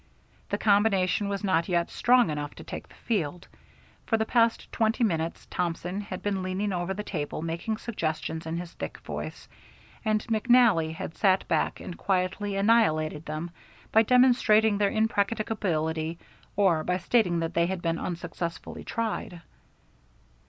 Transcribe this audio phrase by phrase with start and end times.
[0.49, 3.47] The combination was not yet strong enough to take the field.
[4.07, 8.57] For the past twenty minutes Thompson had been leaning over the table making suggestions in
[8.57, 9.47] his thick voice,
[10.03, 13.51] and McNally had sat back and quietly annihilated them
[13.91, 16.17] by demonstrating their impracticability,
[16.55, 19.43] or by stating that they had been unsuccessfully tried.